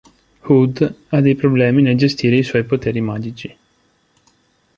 [0.45, 3.55] Hood ha dei problemi nel gestire i suoi poteri magici.